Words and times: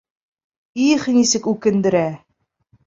Их, 0.87 1.05
нисек 1.19 1.51
үкендерә! 1.55 2.05